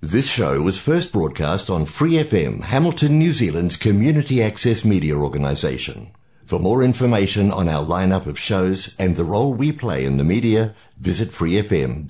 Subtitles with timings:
[0.00, 6.12] This show was first broadcast on Free FM, Hamilton, New Zealand's community access media organisation.
[6.44, 10.22] For more information on our lineup of shows and the role we play in the
[10.22, 12.06] media, visit freefm.org.nz.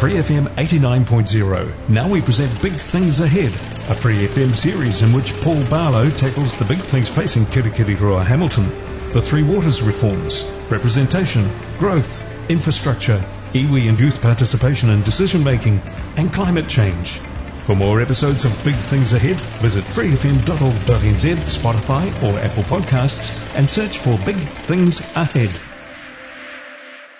[0.00, 1.88] Free FM 89.0.
[1.90, 3.52] Now we present Big Things Ahead,
[3.90, 8.70] a Free FM series in which Paul Barlow tackles the big things facing Kirikiriroa Hamilton.
[9.12, 13.22] The Three Waters reforms, representation, growth, infrastructure,
[13.56, 15.80] iwi and youth participation in decision making,
[16.16, 17.20] and climate change.
[17.64, 23.98] For more episodes of Big Things Ahead, visit freefm.org.nz, Spotify, or Apple Podcasts and search
[23.98, 25.75] for Big Things Ahead.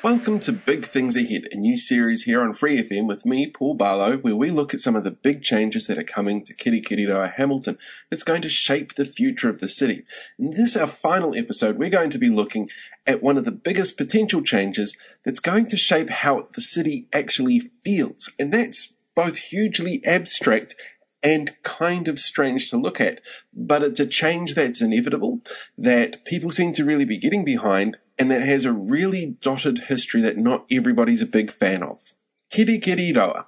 [0.06, 3.74] Welcome to Big Things Ahead, a new series here on Free FM with me, Paul
[3.74, 7.33] Barlow, where we look at some of the big changes that are coming to Kirikiriroa
[7.33, 7.77] Hamilton
[8.09, 10.05] that's going to shape the future of the city.
[10.38, 12.70] In this, our final episode, we're going to be looking
[13.05, 17.62] at one of the biggest potential changes that's going to shape how the city actually
[17.83, 18.30] feels.
[18.38, 20.77] And that's both hugely abstract
[21.20, 23.20] and kind of strange to look at.
[23.53, 25.41] But it's a change that's inevitable,
[25.77, 30.20] that people seem to really be getting behind, and that has a really dotted history
[30.22, 32.12] that not everybody's a big fan of.
[32.50, 33.47] Kirikiriroa.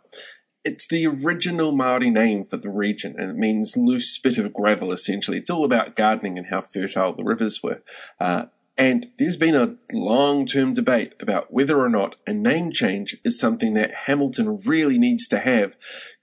[0.64, 4.92] It's the original Maori name for the region, and it means loose bit of gravel
[4.92, 5.38] essentially.
[5.38, 7.82] It's all about gardening and how fertile the rivers were.
[8.20, 8.46] Uh,
[8.76, 13.38] and there's been a long term debate about whether or not a name change is
[13.38, 15.76] something that Hamilton really needs to have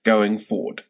[0.04, 0.84] going forward.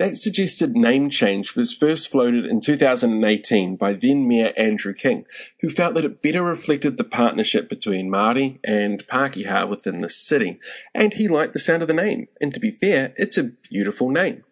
[0.00, 5.26] That suggested name change was first floated in 2018 by then Mayor Andrew King,
[5.60, 10.58] who felt that it better reflected the partnership between Māori and Pākehā within the city,
[10.94, 12.28] and he liked the sound of the name.
[12.40, 14.42] And to be fair, it's a beautiful name.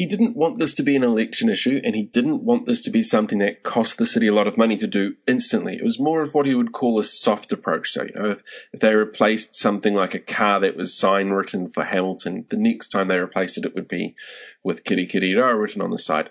[0.00, 2.90] He didn't want this to be an election issue, and he didn't want this to
[2.90, 5.76] be something that cost the city a lot of money to do instantly.
[5.76, 7.90] It was more of what he would call a soft approach.
[7.90, 8.42] So, you know, if,
[8.72, 12.88] if they replaced something like a car that was sign written for Hamilton, the next
[12.88, 14.14] time they replaced it, it would be
[14.64, 16.30] with Kitty Kirikiriroa written on the side.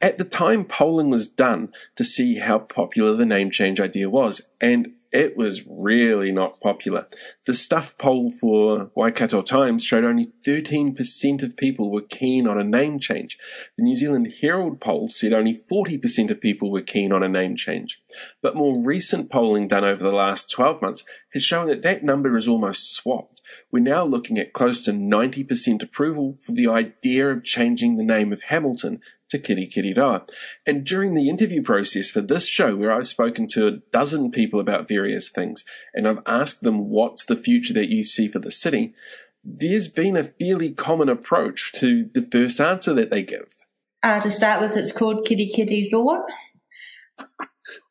[0.00, 4.40] At the time, polling was done to see how popular the name change idea was,
[4.60, 7.08] and it was really not popular.
[7.46, 12.64] The stuff poll for Waikato Times showed only 13% of people were keen on a
[12.64, 13.36] name change.
[13.76, 17.56] The New Zealand Herald poll said only 40% of people were keen on a name
[17.56, 18.00] change.
[18.40, 22.36] But more recent polling done over the last 12 months has shown that that number
[22.36, 23.40] is almost swapped.
[23.72, 28.32] We're now looking at close to 90% approval for the idea of changing the name
[28.32, 29.00] of Hamilton
[29.30, 30.28] to Kitty Kitty Kirikiriroa.
[30.66, 34.60] And during the interview process for this show, where I've spoken to a dozen people
[34.60, 35.64] about various things,
[35.94, 38.94] and I've asked them what's the future that you see for the city,
[39.42, 43.56] there's been a fairly common approach to the first answer that they give.
[44.02, 46.24] Uh, to start with, it's called Kirikiriroa.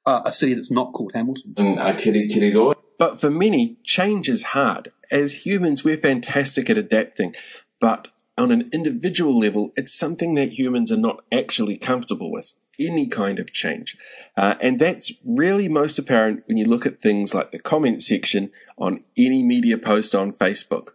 [0.05, 1.53] Uh, a city that's not called Hamilton.
[1.57, 2.75] And uh, Kirikiriroa.
[2.97, 4.91] But for many, change is hard.
[5.09, 7.33] As humans, we're fantastic at adapting,
[7.79, 12.55] but on an individual level, it's something that humans are not actually comfortable with.
[12.79, 13.97] Any kind of change.
[14.37, 18.51] Uh, and that's really most apparent when you look at things like the comment section
[18.77, 20.91] on any media post on Facebook.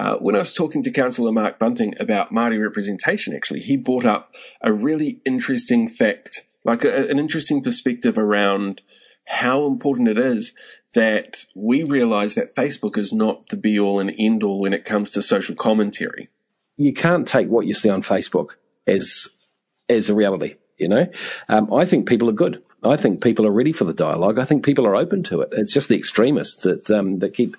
[0.00, 4.06] Uh, when I was talking to Councillor Mark Bunting about Māori representation, actually, he brought
[4.06, 8.80] up a really interesting fact, like a, an interesting perspective around
[9.26, 10.54] how important it is
[10.94, 14.86] that we realize that Facebook is not the be all and end all when it
[14.86, 16.30] comes to social commentary
[16.76, 18.50] you can't take what you see on Facebook
[18.86, 19.28] as
[19.88, 20.56] as a reality.
[20.78, 21.06] You know,
[21.48, 22.62] um, I think people are good.
[22.82, 24.38] I think people are ready for the dialogue.
[24.38, 25.48] I think people are open to it.
[25.52, 27.56] It's just the extremists that um, that keep,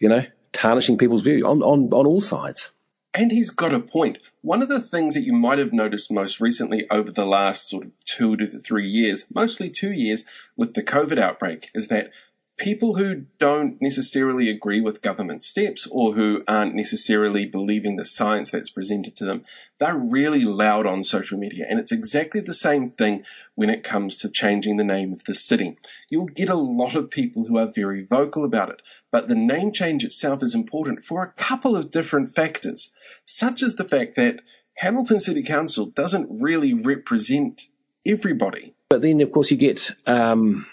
[0.00, 2.70] you know, tarnishing people's view on, on on all sides.
[3.14, 4.18] And he's got a point.
[4.42, 7.86] One of the things that you might have noticed most recently over the last sort
[7.86, 10.24] of two to three years, mostly two years,
[10.56, 12.10] with the COVID outbreak, is that
[12.58, 18.50] people who don't necessarily agree with government steps or who aren't necessarily believing the science
[18.50, 19.44] that's presented to them,
[19.78, 21.64] they're really loud on social media.
[21.68, 23.24] And it's exactly the same thing
[23.54, 25.78] when it comes to changing the name of the city.
[26.10, 29.72] You'll get a lot of people who are very vocal about it, but the name
[29.72, 32.92] change itself is important for a couple of different factors,
[33.24, 34.40] such as the fact that
[34.78, 37.68] Hamilton City Council doesn't really represent
[38.06, 38.74] everybody.
[38.90, 40.66] But then, of course, you get um,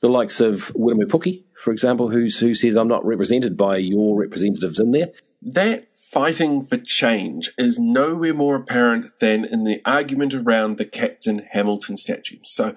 [0.00, 4.78] the likes of Puki, for example, who's, who says, I'm not represented by your representatives
[4.78, 5.08] in there.
[5.40, 11.46] That fighting for change is nowhere more apparent than in the argument around the Captain
[11.52, 12.38] Hamilton statue.
[12.42, 12.74] So,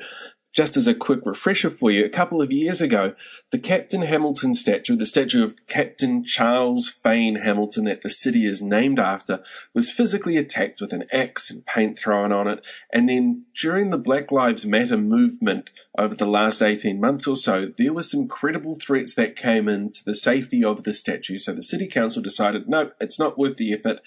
[0.53, 3.13] Just as a quick refresher for you, a couple of years ago,
[3.51, 8.61] the Captain Hamilton statue, the statue of Captain Charles Fane Hamilton that the city is
[8.61, 9.41] named after,
[9.73, 12.65] was physically attacked with an axe and paint thrown on it.
[12.91, 17.71] And then during the Black Lives Matter movement over the last 18 months or so,
[17.77, 21.37] there were some credible threats that came into the safety of the statue.
[21.37, 24.01] So the city council decided, no, it's not worth the effort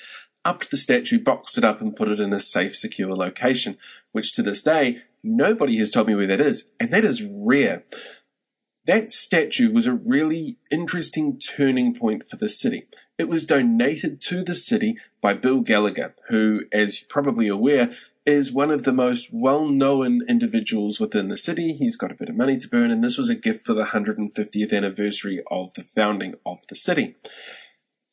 [0.44, 3.78] upped the statue, boxed it up, and put it in a safe, secure location,
[4.12, 7.84] which to this day, nobody has told me where that is, and that is rare.
[8.86, 12.82] That statue was a really interesting turning point for the city.
[13.16, 17.90] It was donated to the city by Bill Gallagher, who, as you're probably aware,
[18.26, 21.72] is one of the most well known individuals within the city.
[21.72, 23.84] He's got a bit of money to burn, and this was a gift for the
[23.84, 27.16] 150th anniversary of the founding of the city.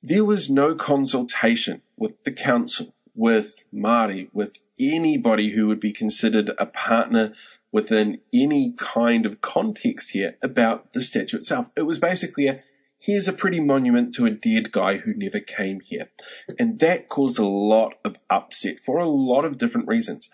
[0.04, 6.52] There was no consultation with the council, with Māori, with anybody who would be considered
[6.58, 7.34] a partner
[7.72, 11.70] within any kind of context here about the statue itself.
[11.76, 12.64] It was basically a
[13.02, 16.10] here's a pretty monument to a dead guy who never came here.
[16.60, 20.30] And that caused a lot of upset for a lot of different reasons.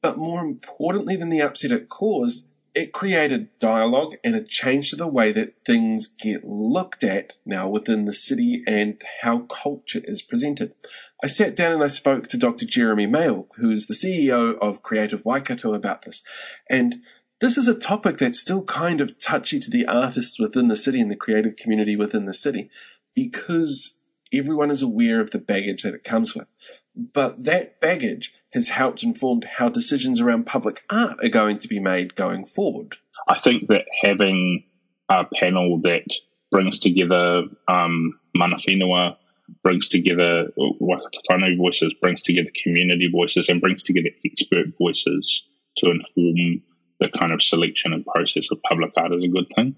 [0.00, 4.96] But more importantly than the upset it caused, it created dialogue and a change to
[4.96, 10.22] the way that things get looked at now within the city and how culture is
[10.22, 10.74] presented.
[11.22, 12.66] I sat down and I spoke to Dr.
[12.66, 16.22] Jeremy Mayall, who is the CEO of Creative Waikato, about this.
[16.68, 16.96] And
[17.40, 21.00] this is a topic that's still kind of touchy to the artists within the city
[21.00, 22.70] and the creative community within the city
[23.14, 23.98] because
[24.32, 26.50] everyone is aware of the baggage that it comes with.
[26.96, 31.80] But that baggage has helped inform how decisions around public art are going to be
[31.80, 32.96] made going forward.
[33.28, 34.64] I think that having
[35.08, 36.06] a panel that
[36.50, 39.16] brings together um, mana whenua,
[39.62, 45.42] brings together Waikato voices, brings together community voices, and brings together expert voices
[45.78, 46.62] to inform
[47.00, 49.74] the kind of selection and process of public art is a good thing.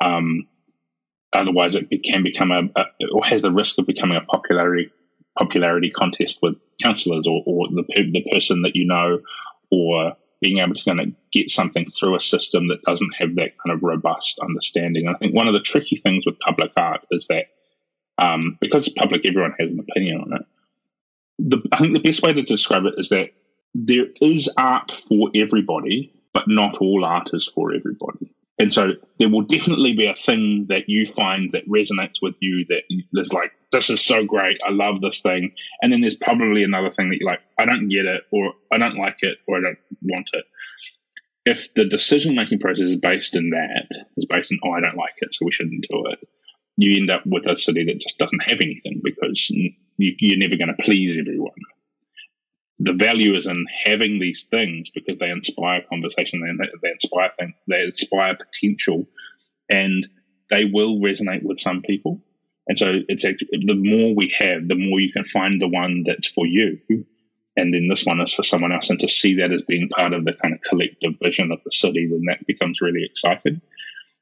[0.00, 0.48] Um,
[1.32, 4.90] otherwise, it can become a, a, or has the risk of becoming a popularity
[5.38, 9.20] popularity contest with councillors or, or the, the person that you know
[9.70, 13.52] or being able to kind of get something through a system that doesn't have that
[13.58, 15.06] kind of robust understanding.
[15.06, 17.46] And I think one of the tricky things with public art is that
[18.18, 20.46] um, because it's public, everyone has an opinion on it.
[21.38, 23.30] The, I think the best way to describe it is that
[23.74, 28.34] there is art for everybody, but not all art is for everybody.
[28.58, 32.64] And so there will definitely be a thing that you find that resonates with you
[32.70, 34.58] that is like, this is so great.
[34.66, 35.52] I love this thing.
[35.82, 38.78] And then there's probably another thing that you're like, I don't get it, or I
[38.78, 40.44] don't like it, or I don't want it.
[41.44, 44.96] If the decision making process is based in that, is based in, oh, I don't
[44.96, 46.26] like it, so we shouldn't do it,
[46.78, 50.56] you end up with a city that just doesn't have anything because you, you're never
[50.56, 51.52] going to please everyone
[52.78, 57.54] the value is in having these things because they inspire conversation, they, they inspire things,
[57.68, 59.06] they inspire potential,
[59.68, 60.06] and
[60.50, 62.20] they will resonate with some people.
[62.68, 66.26] And so it's the more we have, the more you can find the one that's
[66.26, 66.78] for you.
[67.56, 68.90] And then this one is for someone else.
[68.90, 71.70] And to see that as being part of the kind of collective vision of the
[71.70, 73.62] city, then that becomes really exciting.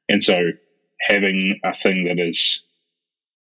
[0.07, 0.51] And so
[1.01, 2.61] having a thing that is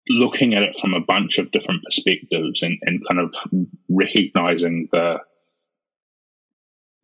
[0.09, 3.35] looking at it from a bunch of different perspectives and, and kind of
[3.89, 5.19] recognizing the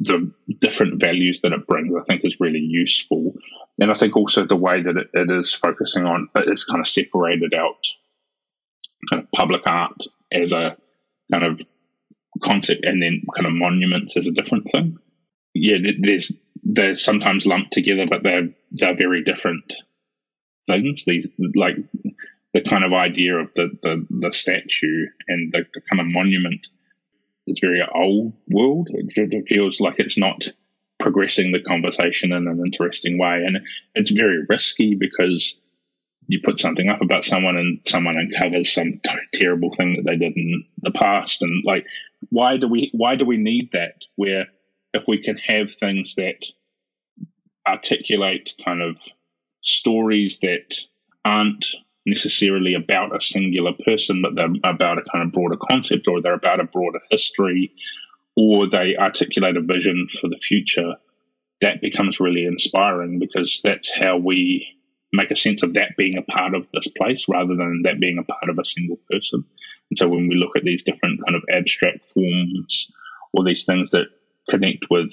[0.05, 3.35] the different values that it brings, I think is really useful.
[3.81, 6.81] And I think also the way that it, it is focusing on it is kind
[6.81, 7.87] of separated out
[9.11, 9.97] kind of public art
[10.33, 10.77] as a
[11.31, 11.61] kind of
[12.43, 14.99] concept and then kind of monuments as a different thing.
[15.55, 16.33] Yeah, there's
[16.63, 19.73] they're sometimes lumped together, but they're they're very different
[20.67, 21.05] things.
[21.05, 21.77] These like
[22.53, 26.67] the kind of idea of the, the, the statue and the, the, kind of monument
[27.47, 28.89] is very old world.
[28.91, 30.49] It, feels like it's not
[30.99, 33.43] progressing the conversation in an interesting way.
[33.47, 33.59] And
[33.95, 35.55] it's very risky because
[36.29, 39.01] you put something up about someone and someone uncovers some
[39.35, 41.43] terrible thing that they did in the past.
[41.43, 41.87] And like,
[42.29, 43.95] why do we, why do we need that?
[44.17, 44.47] Where
[44.93, 46.47] if we can have things that
[47.67, 48.97] articulate kind of
[49.63, 50.77] stories that
[51.25, 51.67] aren't
[52.05, 56.35] necessarily about a singular person, but they're about a kind of broader concept or they're
[56.35, 57.73] about a broader history
[58.37, 60.95] or they articulate a vision for the future,
[61.61, 64.67] that becomes really inspiring because that's how we
[65.13, 68.19] make a sense of that being a part of this place rather than that being
[68.19, 69.45] a part of a single person.
[69.91, 72.91] And so when we look at these different kind of abstract forms
[73.33, 74.07] or these things that
[74.49, 75.13] connect with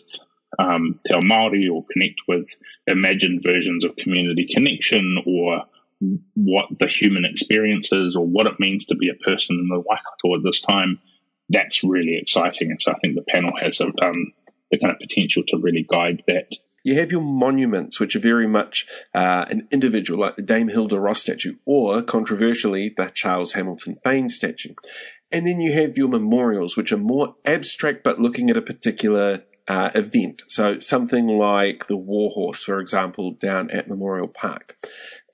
[0.58, 2.50] um, Te Māori or connect with
[2.88, 5.64] imagined versions of community connection or
[6.34, 9.80] what the human experience is or what it means to be a person in the
[9.80, 11.00] Waikato at this time,
[11.50, 12.72] that's really exciting.
[12.72, 14.34] And so I think the panel has um,
[14.72, 16.48] the kind of potential to really guide that.
[16.84, 21.00] You have your monuments, which are very much uh, an individual, like the Dame Hilda
[21.00, 24.74] Ross statue, or controversially, the Charles Hamilton Fane statue.
[25.32, 29.44] And then you have your memorials, which are more abstract but looking at a particular
[29.68, 30.42] uh, event.
[30.48, 34.76] So something like the Warhorse, for example, down at Memorial Park.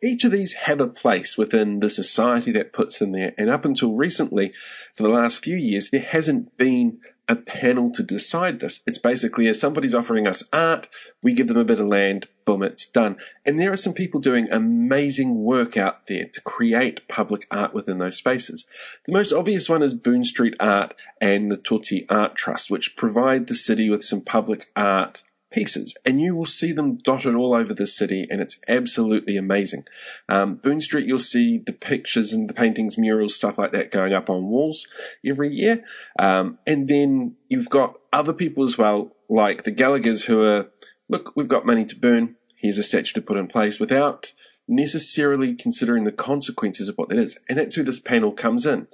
[0.03, 3.33] Each of these have a place within the society that puts them there.
[3.37, 4.53] And up until recently,
[4.93, 8.81] for the last few years, there hasn't been a panel to decide this.
[8.85, 10.87] It's basically as somebody's offering us art,
[11.21, 13.17] we give them a bit of land, boom, it's done.
[13.45, 17.97] And there are some people doing amazing work out there to create public art within
[17.97, 18.65] those spaces.
[19.05, 23.47] The most obvious one is Boon Street Art and the Toti Art Trust, which provide
[23.47, 25.23] the city with some public art
[25.55, 29.85] pieces, and you will see them dotted all over the city, and it's absolutely amazing.
[30.27, 34.13] Um, Boon Street, you'll see the pictures and the paintings, murals, stuff like that going
[34.13, 34.87] up on walls
[35.25, 35.83] every year.
[36.19, 40.67] Um, and then you've got other people as well, like the Gallaghers, who are,
[41.07, 44.33] look, we've got money to burn, here's a statue to put in place without
[44.67, 47.37] necessarily considering the consequences of what that is.
[47.47, 48.87] And that's where this panel comes in.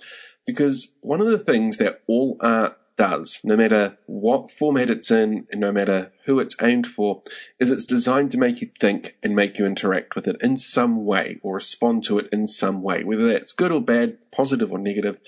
[0.46, 5.48] Because one of the things that all art does, no matter what format it's in
[5.51, 7.24] and no matter who it's aimed for,
[7.60, 11.05] is it's designed to make you think and make you interact with it in some
[11.05, 13.03] way or respond to it in some way.
[13.03, 15.19] Whether that's good or bad, positive or negative,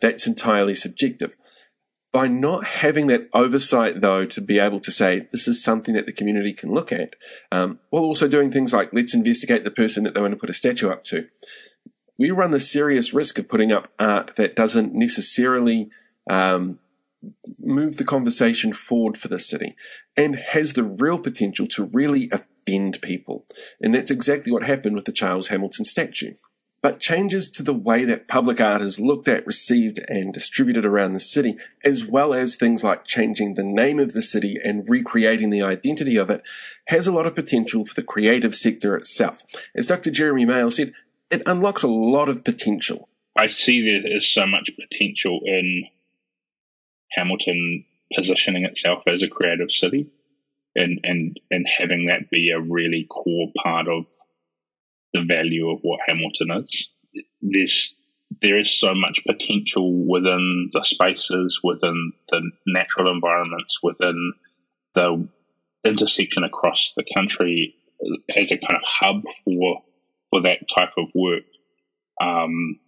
[0.00, 1.36] that's entirely subjective.
[2.10, 6.06] By not having that oversight, though, to be able to say this is something that
[6.06, 7.14] the community can look at,
[7.52, 10.50] um, while also doing things like let's investigate the person that they want to put
[10.50, 11.28] a statue up to,
[12.18, 15.90] we run the serious risk of putting up art that doesn't necessarily
[16.28, 16.78] um,
[17.58, 19.74] move the conversation forward for the city
[20.16, 23.44] and has the real potential to really offend people.
[23.80, 26.34] And that's exactly what happened with the Charles Hamilton statue.
[26.80, 31.12] But changes to the way that public art is looked at, received, and distributed around
[31.12, 35.50] the city, as well as things like changing the name of the city and recreating
[35.50, 36.40] the identity of it,
[36.86, 39.42] has a lot of potential for the creative sector itself.
[39.74, 40.12] As Dr.
[40.12, 40.92] Jeremy Mayall said,
[41.32, 43.08] it unlocks a lot of potential.
[43.36, 45.84] I see there is so much potential in
[47.12, 47.84] Hamilton
[48.14, 50.10] positioning itself as a creative city
[50.74, 54.04] and, and, and having that be a really core part of
[55.12, 56.88] the value of what Hamilton is.
[57.40, 57.94] There's,
[58.42, 64.32] there is so much potential within the spaces, within the natural environments, within
[64.94, 65.28] the
[65.84, 67.74] intersection across the country
[68.36, 69.82] as a kind of hub for,
[70.30, 71.44] for that type of work.
[72.20, 72.78] Um,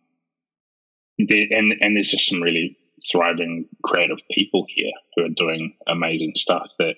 [1.19, 2.77] there, and, and there's just some really
[3.11, 6.97] thriving creative people here who are doing amazing stuff that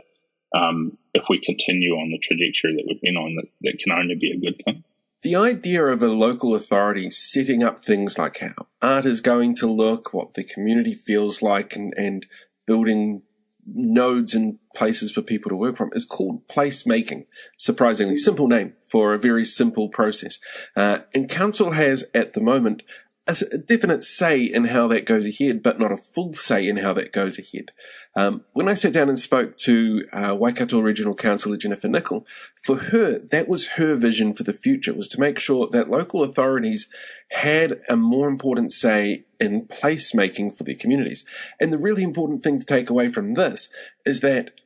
[0.54, 4.14] um, if we continue on the trajectory that we've been on, that, that can only
[4.14, 4.84] be a good thing.
[5.22, 9.70] The idea of a local authority setting up things like how art is going to
[9.70, 12.26] look, what the community feels like, and, and
[12.66, 13.22] building
[13.64, 17.26] nodes and places for people to work from is called placemaking.
[17.56, 20.38] Surprisingly simple name for a very simple process.
[20.74, 22.82] Uh, and council has at the moment
[23.28, 26.92] a definite say in how that goes ahead, but not a full say in how
[26.94, 27.70] that goes ahead.
[28.16, 32.26] Um, when I sat down and spoke to uh, Waikato Regional Councillor Jennifer Nickel,
[32.64, 36.22] for her, that was her vision for the future, was to make sure that local
[36.22, 36.88] authorities
[37.30, 41.24] had a more important say in placemaking for their communities.
[41.60, 43.68] And the really important thing to take away from this
[44.04, 44.60] is that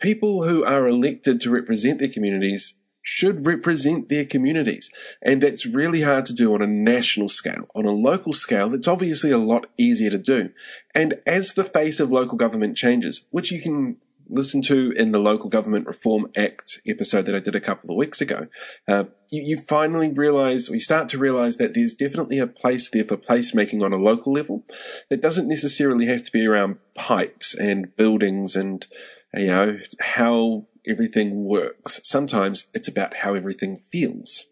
[0.00, 2.74] people who are elected to represent their communities
[3.08, 4.90] should represent their communities.
[5.22, 7.68] And that's really hard to do on a national scale.
[7.72, 10.50] On a local scale, it's obviously a lot easier to do.
[10.92, 13.98] And as the face of local government changes, which you can
[14.28, 17.96] listen to in the Local Government Reform Act episode that I did a couple of
[17.96, 18.48] weeks ago,
[18.88, 22.90] uh, you, you, finally realize, or you start to realize that there's definitely a place
[22.90, 24.64] there for placemaking on a local level.
[25.10, 28.84] That doesn't necessarily have to be around pipes and buildings and,
[29.32, 32.00] you know, how everything works.
[32.04, 34.44] Sometimes it's about how everything feels.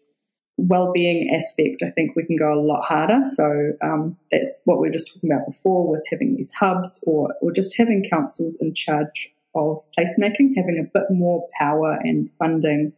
[0.57, 3.21] Well-being aspect, I think we can go a lot harder.
[3.25, 7.35] So um, that's what we were just talking about before with having these hubs, or
[7.41, 12.93] or just having councils in charge of placemaking, having a bit more power and funding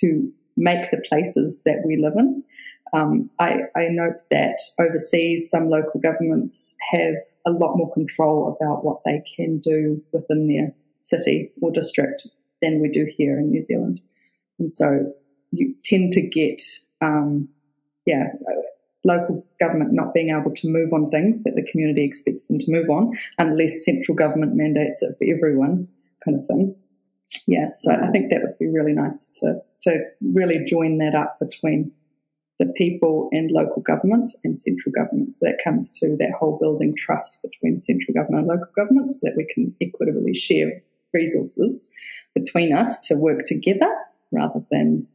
[0.00, 2.44] to make the places that we live in.
[2.92, 7.14] Um, I, I, note that overseas, some local governments have
[7.46, 12.26] a lot more control about what they can do within their city or district
[12.62, 14.00] than we do here in New Zealand.
[14.58, 15.12] And so
[15.50, 16.60] you tend to get,
[17.00, 17.48] um,
[18.06, 18.28] yeah,
[19.04, 22.70] local government not being able to move on things that the community expects them to
[22.70, 25.88] move on unless central government mandates it for everyone,
[26.24, 26.74] kind of thing.
[27.46, 31.38] Yeah, so I think that would be really nice to, to really join that up
[31.38, 31.92] between
[32.58, 35.34] the people and local government and central government.
[35.34, 39.20] So that comes to that whole building trust between central government and local government so
[39.22, 41.82] that we can equitably share resources
[42.34, 43.92] between us to work together
[44.32, 45.06] rather than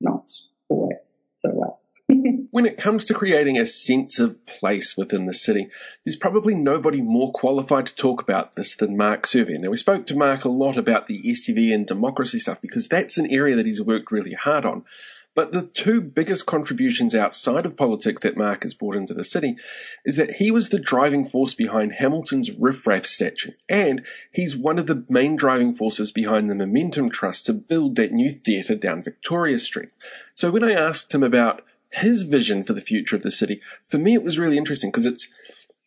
[0.00, 0.30] not
[0.68, 1.80] always so well.
[2.50, 5.68] when it comes to creating a sense of place within the city,
[6.04, 9.62] there's probably nobody more qualified to talk about this than Mark Servian.
[9.62, 13.18] Now, we spoke to Mark a lot about the STV and democracy stuff because that's
[13.18, 14.84] an area that he's worked really hard on.
[15.34, 19.56] But the two biggest contributions outside of politics that Mark has brought into the city
[20.04, 24.86] is that he was the driving force behind Hamilton's riffraff statue, and he's one of
[24.86, 29.58] the main driving forces behind the Momentum Trust to build that new theatre down Victoria
[29.58, 29.90] Street.
[30.34, 33.98] So when I asked him about his vision for the future of the city, for
[33.98, 35.28] me it was really interesting because it's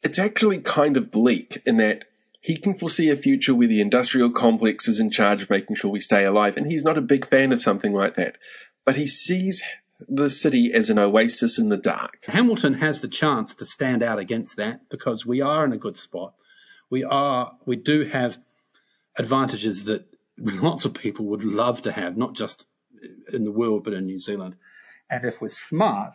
[0.02, 2.06] it's actually kind of bleak in that
[2.42, 5.90] he can foresee a future where the industrial complex is in charge of making sure
[5.90, 8.38] we stay alive, and he's not a big fan of something like that
[8.86, 9.64] but he sees
[10.08, 12.26] the city as an oasis in the dark.
[12.26, 15.98] Hamilton has the chance to stand out against that because we are in a good
[15.98, 16.34] spot.
[16.90, 18.38] We are, we do have
[19.18, 20.06] advantages that
[20.38, 22.66] lots of people would love to have, not just
[23.32, 24.56] in the world, but in New Zealand.
[25.10, 26.14] And if we're smart,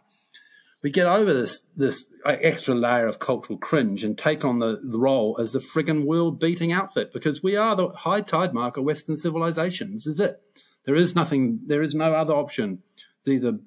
[0.83, 4.99] we get over this this extra layer of cultural cringe and take on the, the
[4.99, 8.85] role as the friggin' world beating outfit because we are the high tide mark of
[8.85, 9.95] Western civilization.
[9.95, 10.41] This is it.
[10.89, 12.83] There is nothing, there is no other option.
[12.97, 13.59] It's either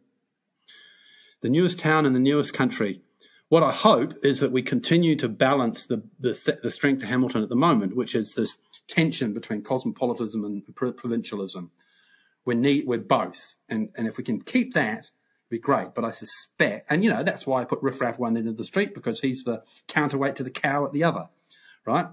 [1.42, 3.02] the newest town in the newest country.
[3.48, 7.44] What I hope is that we continue to balance the, the, the strength of Hamilton
[7.44, 11.70] at the moment, which is this tension between cosmopolitanism and provincialism.
[12.44, 13.54] We need, we're both.
[13.70, 15.12] And, and if we can keep that, it'd
[15.52, 15.94] be great.
[15.94, 18.58] But I suspect, and you know, that's why I put Riff Raff one end of
[18.58, 21.30] the street because he's the counterweight to the cow at the other,
[21.86, 22.08] right?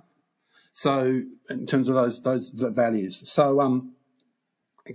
[0.74, 3.26] So in terms of those, those values.
[3.26, 3.94] So, um,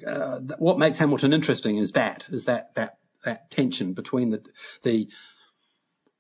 [0.08, 4.44] uh, what makes Hamilton interesting is that is that that that tension between the
[4.84, 5.10] the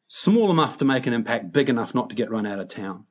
[0.07, 3.05] small enough to make an impact, big enough not to get run out of town.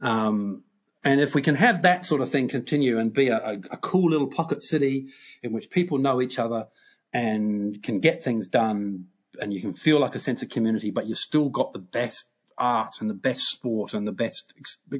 [0.00, 0.62] Um,
[1.04, 3.76] and if we can have that sort of thing continue and be a, a, a,
[3.76, 5.08] cool little pocket city
[5.42, 6.68] in which people know each other
[7.12, 9.06] and can get things done,
[9.40, 12.26] and you can feel like a sense of community, but you've still got the best
[12.56, 14.52] art and the best sport and the best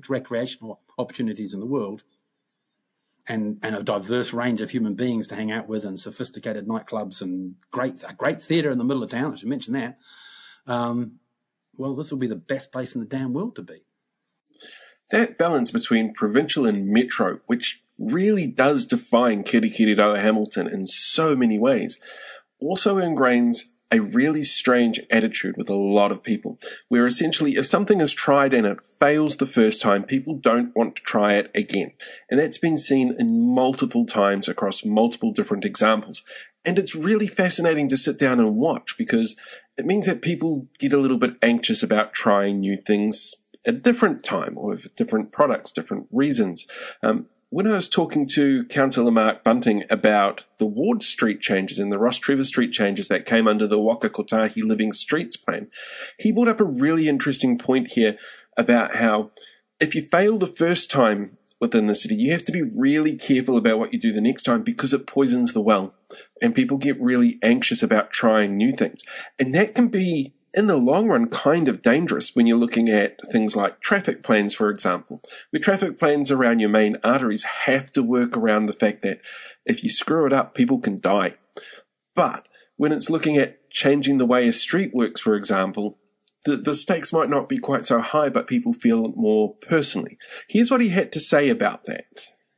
[0.08, 2.02] recreational opportunities in the world
[3.28, 7.20] and, and a diverse range of human beings to hang out with and sophisticated nightclubs
[7.20, 9.32] and great, a great theatre in the middle of town.
[9.32, 9.98] I should mention that.
[10.66, 11.20] Um,
[11.76, 13.84] well, this will be the best place in the damn world to be.
[15.10, 21.58] That balance between provincial and metro, which really does define Kirikiriroa Hamilton in so many
[21.58, 21.98] ways,
[22.60, 28.00] also ingrains a really strange attitude with a lot of people, where essentially if something
[28.00, 31.92] is tried and it fails the first time, people don't want to try it again.
[32.30, 36.22] And that's been seen in multiple times across multiple different examples.
[36.64, 39.36] And it's really fascinating to sit down and watch because
[39.78, 43.78] it means that people get a little bit anxious about trying new things at a
[43.78, 46.66] different time or with different products, different reasons.
[47.02, 51.90] Um, when I was talking to Councillor Mark Bunting about the Ward Street changes and
[51.90, 55.68] the Rostrevor Street changes that came under the Waka Kotahi Living Streets plan,
[56.18, 58.18] he brought up a really interesting point here
[58.56, 59.30] about how
[59.80, 63.56] if you fail the first time within the city, you have to be really careful
[63.56, 65.94] about what you do the next time because it poisons the well.
[66.42, 69.02] And people get really anxious about trying new things.
[69.38, 73.20] And that can be in the long run kind of dangerous when you're looking at
[73.30, 75.22] things like traffic plans, for example.
[75.50, 79.20] Where traffic plans around your main arteries have to work around the fact that
[79.64, 81.34] if you screw it up, people can die.
[82.14, 85.98] But when it's looking at changing the way a street works, for example,
[86.44, 90.16] the, the stakes might not be quite so high, but people feel it more personally.
[90.48, 92.06] Here's what he had to say about that.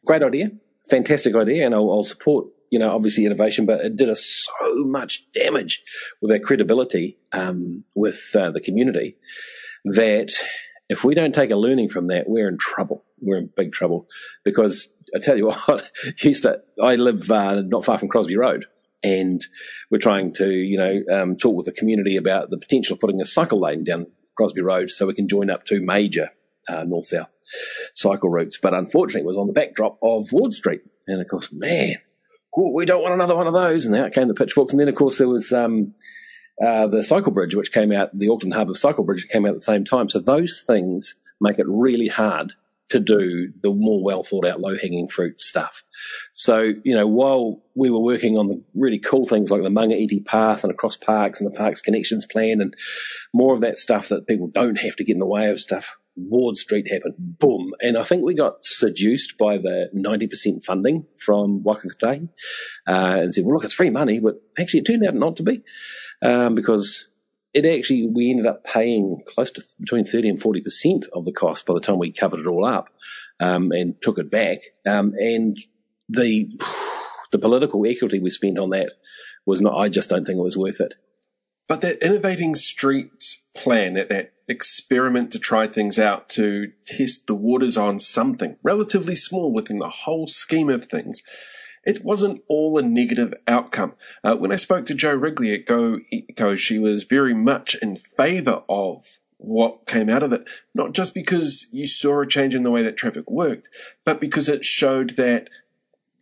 [0.06, 0.52] Great idea.
[0.88, 1.66] Fantastic idea.
[1.66, 5.82] And I'll, I'll support you know, obviously innovation, but it did us so much damage
[6.22, 9.16] with our credibility um, with uh, the community
[9.84, 10.32] that
[10.88, 13.04] if we don't take a learning from that, we're in trouble.
[13.20, 14.08] We're in big trouble
[14.44, 18.66] because I tell you what, used to, I live uh, not far from Crosby Road,
[19.02, 19.44] and
[19.90, 23.20] we're trying to, you know, um, talk with the community about the potential of putting
[23.20, 24.06] a cycle lane down
[24.36, 26.30] Crosby Road so we can join up two major
[26.68, 27.28] uh, north south
[27.94, 28.58] cycle routes.
[28.60, 31.96] But unfortunately, it was on the backdrop of Ward Street, and of course, man,
[32.56, 33.86] we don't want another one of those.
[33.86, 34.72] And out came the pitchforks.
[34.72, 35.94] And then, of course, there was um,
[36.62, 39.54] uh, the cycle bridge, which came out, the Auckland Harbour Cycle Bridge came out at
[39.54, 40.08] the same time.
[40.08, 42.52] So those things make it really hard
[42.90, 45.84] to do the more well thought out, low hanging fruit stuff.
[46.32, 49.96] So, you know, while we were working on the really cool things like the Manga
[49.96, 52.74] Iti Path and across parks and the Parks Connections Plan and
[53.32, 55.98] more of that stuff that people don't have to get in the way of stuff,
[56.16, 57.14] Ward Street happened.
[57.18, 57.72] Boom.
[57.80, 62.28] And I think we got seduced by the 90% funding from Waka Kotahi
[62.86, 65.42] uh, and said, well, look, it's free money, but actually it turned out not to
[65.42, 65.62] be
[66.22, 67.08] um, because
[67.52, 71.32] it actually we ended up paying close to between thirty and forty percent of the
[71.32, 72.90] cost by the time we covered it all up
[73.40, 74.58] um, and took it back.
[74.86, 75.56] Um, and
[76.08, 76.48] the
[77.32, 78.92] the political equity we spent on that
[79.46, 79.76] was not.
[79.76, 80.94] I just don't think it was worth it.
[81.70, 87.34] But that innovating streets plan, that, that experiment to try things out, to test the
[87.36, 91.22] waters on something relatively small within the whole scheme of things,
[91.84, 93.92] it wasn't all a negative outcome.
[94.24, 97.94] Uh, when I spoke to Jo Wrigley at Go Eco, she was very much in
[97.94, 99.04] favour of
[99.36, 102.82] what came out of it, not just because you saw a change in the way
[102.82, 103.68] that traffic worked,
[104.04, 105.48] but because it showed that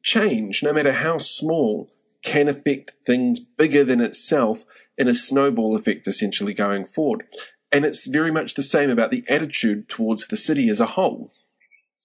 [0.03, 1.91] change, no matter how small,
[2.23, 4.67] can affect things bigger than itself
[4.99, 7.25] in a snowball effect essentially going forward.
[7.71, 11.31] And it's very much the same about the attitude towards the city as a whole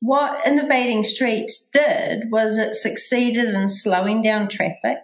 [0.03, 4.99] what Innovating Streets did was it succeeded in slowing down traffic.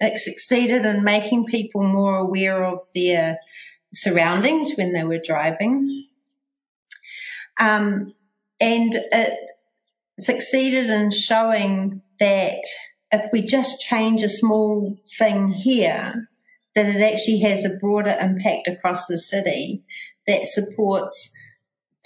[0.00, 3.38] It succeeded in making people more aware of their
[3.94, 6.04] surroundings when they were driving.
[7.58, 8.12] Um,
[8.60, 9.32] and it
[10.20, 12.64] succeeded in showing that
[13.10, 16.28] if we just change a small thing here,
[16.76, 19.82] that it actually has a broader impact across the city
[20.26, 21.32] that supports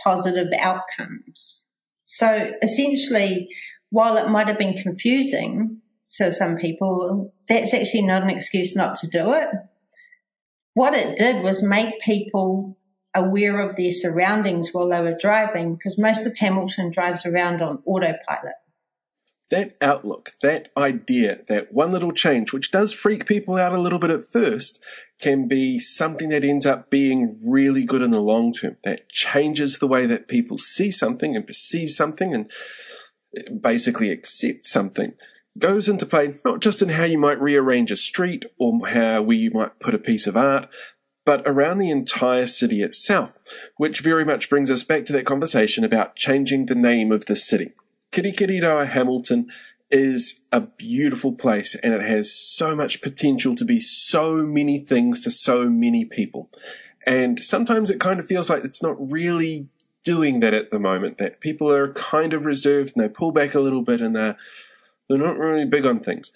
[0.02, 1.66] positive outcomes.
[2.04, 3.48] So essentially,
[3.90, 8.96] while it might have been confusing to some people, that's actually not an excuse not
[8.98, 9.48] to do it.
[10.74, 12.78] What it did was make people
[13.12, 17.82] aware of their surroundings while they were driving because most of Hamilton drives around on
[17.84, 18.54] autopilot
[19.50, 23.98] that outlook, that idea, that one little change, which does freak people out a little
[23.98, 24.80] bit at first,
[25.20, 28.76] can be something that ends up being really good in the long term.
[28.84, 32.50] That changes the way that people see something and perceive something and
[33.36, 35.14] uh, basically accept something.
[35.58, 39.36] Goes into play not just in how you might rearrange a street or how where
[39.36, 40.68] you might put a piece of art,
[41.26, 43.36] but around the entire city itself,
[43.76, 47.36] which very much brings us back to that conversation about changing the name of the
[47.36, 47.72] city.
[48.12, 49.48] Kirikiriroa Hamilton
[49.90, 55.22] is a beautiful place and it has so much potential to be so many things
[55.22, 56.48] to so many people.
[57.06, 59.68] And sometimes it kind of feels like it's not really
[60.04, 63.54] doing that at the moment, that people are kind of reserved and they pull back
[63.54, 64.36] a little bit and they're,
[65.08, 66.30] they're not really big on things.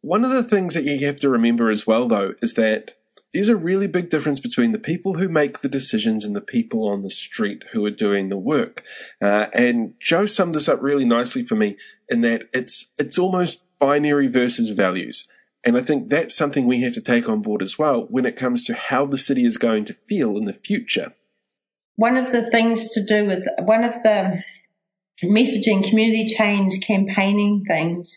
[0.00, 2.96] One of the things that you have to remember as well, though, is that
[3.34, 6.88] there's a really big difference between the people who make the decisions and the people
[6.88, 8.84] on the street who are doing the work.
[9.20, 11.76] Uh, and Jo summed this up really nicely for me
[12.08, 15.28] in that it's it's almost binary versus values.
[15.64, 18.36] And I think that's something we have to take on board as well when it
[18.36, 21.12] comes to how the city is going to feel in the future.
[21.96, 24.42] One of the things to do with one of the
[25.24, 28.16] messaging, community change, campaigning things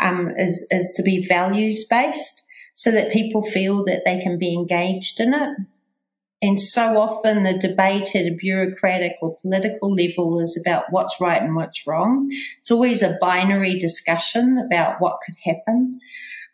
[0.00, 2.42] um, is is to be values based
[2.78, 5.58] so that people feel that they can be engaged in it.
[6.40, 11.42] And so often the debate at a bureaucratic or political level is about what's right
[11.42, 12.28] and what's wrong.
[12.60, 15.98] It's always a binary discussion about what could happen.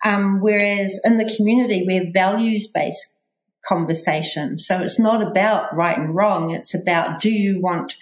[0.03, 3.19] Um, whereas in the community, we're values based
[3.67, 4.57] conversation.
[4.57, 6.53] So it's not about right and wrong.
[6.53, 7.97] It's about do you want,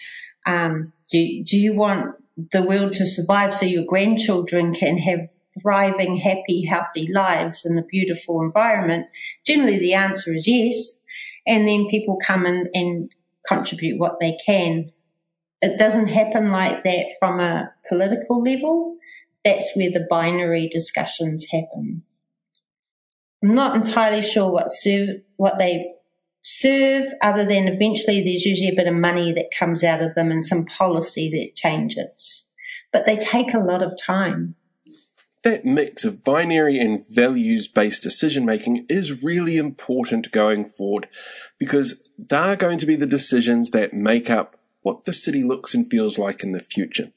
[0.46, 2.14] um, do, do you want
[2.52, 5.28] the world to survive so your grandchildren can have
[5.60, 9.06] thriving, happy, healthy lives in a beautiful environment?
[9.44, 11.00] Generally, the answer is yes.
[11.46, 13.12] And then people come in and
[13.46, 14.92] contribute what they can.
[15.60, 18.96] It doesn't happen like that from a political level.
[19.44, 22.02] That's where the binary discussions happen.
[23.42, 25.92] I'm not entirely sure what serve, what they
[26.42, 30.30] serve other than eventually there's usually a bit of money that comes out of them
[30.30, 32.48] and some policy that changes.
[32.92, 34.54] But they take a lot of time
[35.42, 41.08] that mix of binary and values based decision making is really important going forward
[41.58, 45.88] because they're going to be the decisions that make up what the city looks and
[45.88, 47.12] feels like in the future.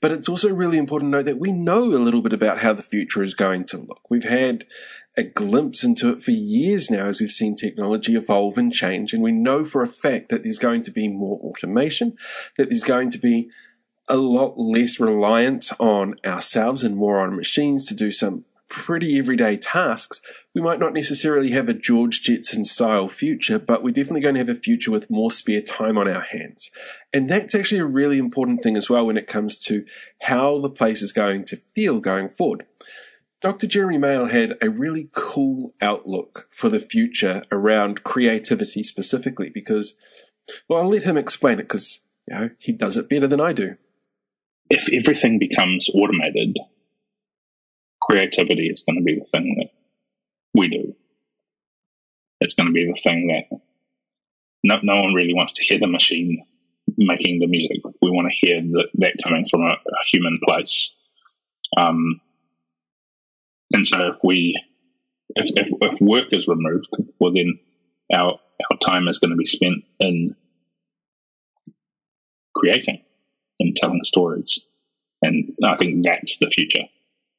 [0.00, 2.72] But it's also really important to note that we know a little bit about how
[2.72, 4.00] the future is going to look.
[4.08, 4.64] We've had
[5.16, 9.12] a glimpse into it for years now as we've seen technology evolve and change.
[9.12, 12.16] And we know for a fact that there's going to be more automation,
[12.56, 13.50] that there's going to be
[14.10, 19.56] a lot less reliance on ourselves and more on machines to do some pretty everyday
[19.56, 20.20] tasks,
[20.54, 24.40] we might not necessarily have a George Jetson style future, but we're definitely going to
[24.40, 26.70] have a future with more spare time on our hands.
[27.12, 29.84] And that's actually a really important thing as well when it comes to
[30.22, 32.66] how the place is going to feel going forward.
[33.40, 33.66] Dr.
[33.66, 39.94] Jeremy Mayall had a really cool outlook for the future around creativity specifically because,
[40.68, 43.52] well, I'll let him explain it because, you know, he does it better than I
[43.52, 43.76] do
[44.70, 46.56] if everything becomes automated,
[48.00, 49.70] creativity is going to be the thing that
[50.54, 50.94] we do.
[52.40, 53.58] it's going to be the thing that
[54.62, 56.44] no, no one really wants to hear the machine
[56.96, 57.78] making the music.
[58.00, 60.90] We want to hear the, that coming from a, a human place.
[61.76, 62.20] Um,
[63.72, 64.60] and so if we,
[65.36, 67.58] if, if, if work is removed, well then
[68.12, 68.38] our,
[68.70, 70.34] our time is going to be spent in
[72.54, 73.02] creating
[73.60, 74.60] and telling stories.
[75.22, 76.84] And I think that's the future.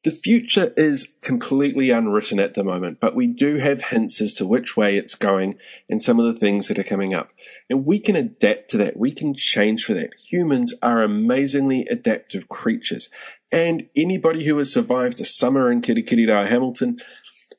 [0.04, 4.46] The future is completely unwritten at the moment, but we do have hints as to
[4.46, 5.58] which way it's going
[5.88, 7.30] and some of the things that are coming up.
[7.70, 8.96] And we can adapt to that.
[8.96, 10.10] We can change for that.
[10.28, 13.10] Humans are amazingly adaptive creatures.
[13.52, 16.98] And anybody who has survived a summer in Kirikiriroa Hamilton,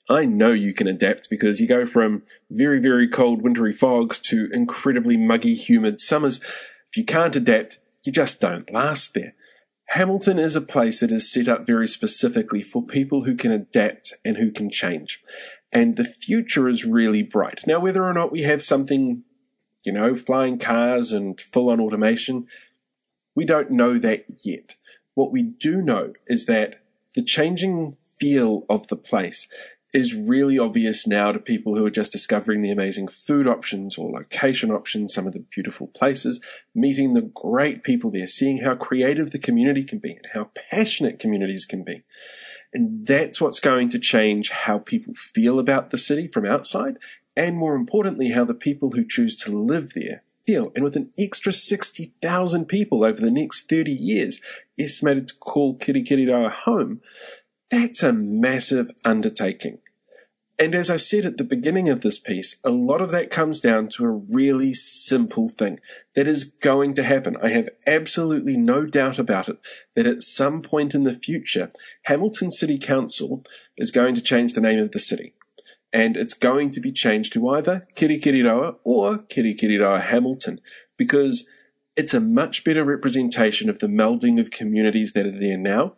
[0.10, 4.50] I know you can adapt because you go from very, very cold wintry fogs to
[4.52, 6.42] incredibly muggy, humid summers.
[6.90, 9.34] If you can't adapt, you just don't last there.
[9.90, 14.14] Hamilton is a place that is set up very specifically for people who can adapt
[14.24, 15.22] and who can change.
[15.72, 17.62] And the future is really bright.
[17.68, 19.24] Now, whether or not we have something,
[19.84, 22.48] you know, flying cars and full on automation,
[23.36, 24.76] we don't know that yet.
[25.16, 26.82] What we do know is that
[27.16, 29.48] the changing feel of the place
[29.94, 34.12] is really obvious now to people who are just discovering the amazing food options or
[34.12, 36.40] location options, some of the beautiful places,
[36.74, 41.20] meeting the great people there, seeing how creative the community can be and how passionate
[41.20, 42.02] communities can be.
[42.74, 46.98] And that's what's going to change how people feel about the city from outside,
[47.38, 50.72] and more importantly, how the people who choose to live there feel.
[50.76, 54.42] And with an extra 60,000 people over the next 30 years
[54.78, 57.02] estimated to call Kirikiriroa home,
[57.74, 59.80] that's a massive undertaking.
[60.60, 63.60] And as I said at the beginning of this piece, a lot of that comes
[63.60, 65.80] down to a really simple thing
[66.14, 67.36] that is going to happen.
[67.42, 69.58] I have absolutely no doubt about it
[69.96, 71.72] that at some point in the future,
[72.04, 73.44] Hamilton City Council
[73.76, 75.34] is going to change the name of the city.
[75.92, 80.62] And it's going to be changed to either Kirikiriroa or Kirikiriroa Hamilton
[80.96, 81.46] because
[81.96, 85.94] it's a much better representation of the melding of communities that are there now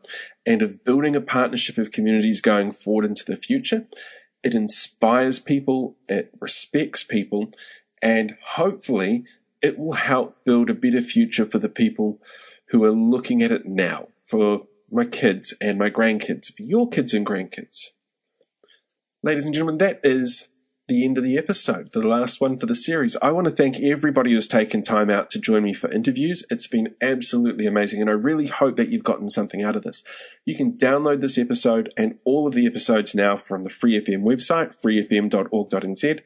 [0.46, 3.88] and of building a partnership of communities going forward into the future.
[4.44, 7.52] It inspires people, it respects people,
[8.02, 9.24] and hopefully
[9.62, 12.20] it will help build a better future for the people
[12.70, 17.14] who are looking at it now, for my kids and my grandkids, for your kids
[17.14, 17.90] and grandkids.
[19.24, 20.50] Ladies and gentlemen, that is
[20.88, 23.18] the end of the episode, the last one for the series.
[23.22, 26.44] I want to thank everybody who's taken time out to join me for interviews.
[26.52, 30.04] It's been absolutely amazing, and I really hope that you've gotten something out of this.
[30.46, 34.24] You can download this episode and all of the episodes now from the Free FM
[34.24, 36.20] website, freefm.org.nz,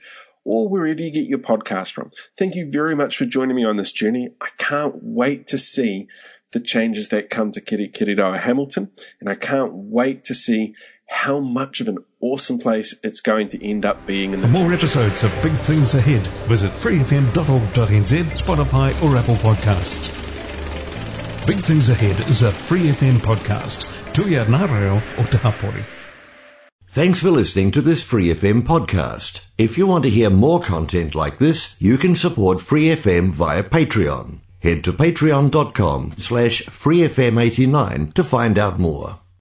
[0.44, 2.10] or wherever you get your podcast from.
[2.38, 4.32] Thank you very much for joining me on this journey.
[4.42, 6.08] I can't wait to see
[6.52, 8.92] the changes that come to Kirikiriroa Hamilton,
[9.22, 10.74] and I can't wait to see
[11.10, 14.54] how much of an awesome place it's going to end up being in the For
[14.54, 14.76] more future.
[14.76, 20.16] episodes of Big Things Ahead, visit freefm.org.nz, Spotify or Apple Podcasts.
[21.48, 23.86] Big Things Ahead is a Free FM podcast.
[24.14, 25.84] Tuia ngā reo o Te Hapori.
[26.92, 29.42] Thanks for listening to this Free FM podcast.
[29.58, 33.64] If you want to hear more content like this, you can support Free FM via
[33.64, 34.40] Patreon.
[34.60, 39.20] Head to patreon.com slash freefm89 to find out more.